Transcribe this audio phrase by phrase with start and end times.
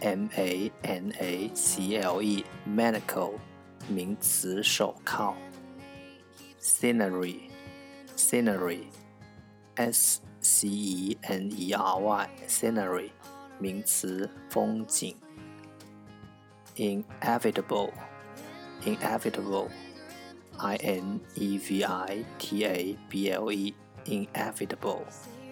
[0.00, 3.34] m a n a c l e, medical,
[3.88, 5.34] 名词，手铐。
[6.60, 7.50] Scenery,
[8.16, 8.84] scenery.
[9.76, 13.10] S C E N E R Y scenery
[13.60, 15.14] 名词风景。
[16.74, 17.92] Inevitable
[18.84, 19.68] inevitable
[20.56, 23.74] I N E V I T A B L E
[24.04, 25.02] inevitable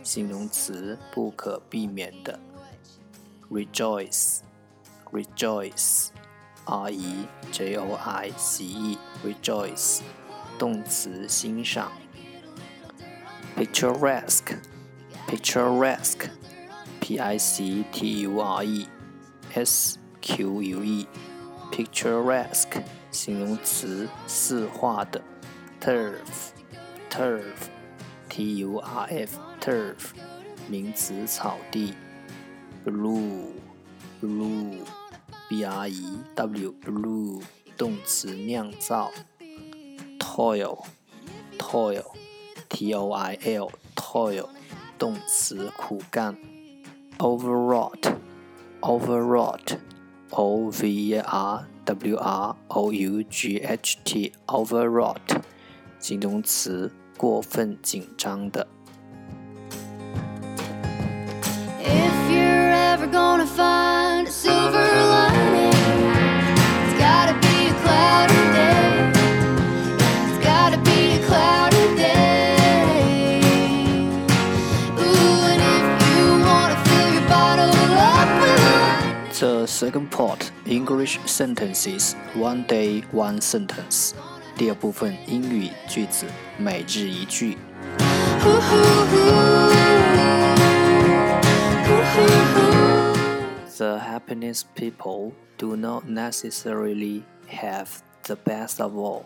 [0.02, 2.38] 形容词不可避免的。
[3.49, 4.43] Rejoice
[5.11, 6.11] rejoice
[6.65, 10.01] R E J O I C E rejoice
[10.57, 11.91] 动词欣赏。
[13.57, 14.57] picturesque,
[15.27, 16.29] picturesque,
[16.99, 18.87] p i c t u r e
[19.53, 21.07] s q u e,
[21.71, 25.21] picturesque 形容词，四画的。
[25.81, 26.51] turf,
[27.09, 27.69] turf,
[28.29, 30.11] t u r f, turf
[30.69, 31.95] 名词，草地。
[32.86, 33.52] Brew,
[34.20, 34.78] brew,
[35.50, 37.42] b r e w, brew
[37.76, 39.10] 动词，酿造。
[40.20, 40.84] toil,
[41.58, 42.04] toil
[42.68, 44.48] toil toil
[44.98, 46.36] 动词苦干
[47.18, 48.16] ，overwrought
[48.82, 49.78] overwrought
[50.30, 55.40] o v r w r o u g h t overwrought
[55.98, 58.75] 形容词过分紧张的。
[62.95, 65.71] ever gonna find a silver lining
[79.41, 84.13] The second part English sentences one day one sentence.
[84.55, 86.27] 第二部分英语句子
[86.59, 87.57] 每日一句。
[88.43, 89.74] The
[94.15, 99.25] happiness people do not necessarily have the best of all.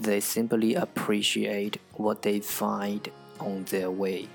[0.00, 4.28] They simply appreciate what they find on their way.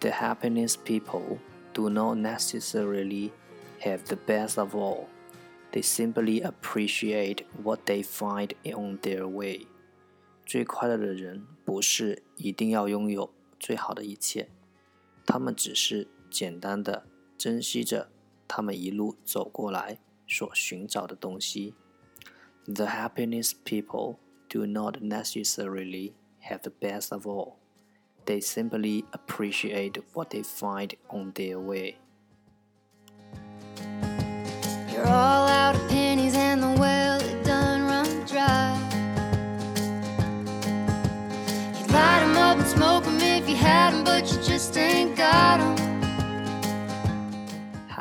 [0.00, 1.38] The happiness people
[1.72, 3.32] do not necessarily
[3.80, 5.08] have the best of all.
[5.72, 9.66] They simply appreciate what they find on their way.
[10.44, 14.48] 最快乐的人不是一定要拥有最好的一切，
[15.24, 17.06] 他们只是简单的
[17.38, 18.10] 珍惜着
[18.46, 21.74] 他们一路走过来所寻找的东西。
[22.66, 24.16] The happiness people
[24.48, 26.12] do not necessarily
[26.42, 27.54] have the best of all.
[28.26, 31.96] They simply appreciate what they find on their way.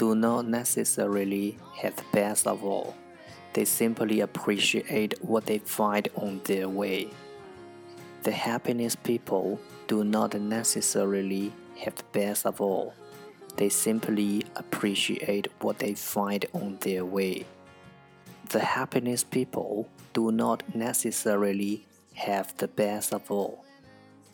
[0.00, 2.96] do not necessarily have the best of all.
[3.52, 7.10] They simply appreciate what they find on their way.
[8.22, 12.94] The happiness people do not necessarily have the best of all.
[13.56, 17.44] They simply appreciate what they find on their way.
[18.48, 23.66] The happiness people do not necessarily have the best of all.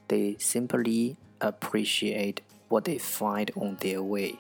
[0.06, 4.38] They simply appreciate what they find on their way.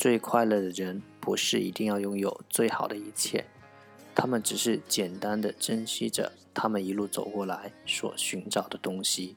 [0.00, 3.44] 最快乐的人不是一定要拥有最好的一切，
[4.14, 9.36] 他们只是简单的珍惜着他们一路走过来所寻找的东西。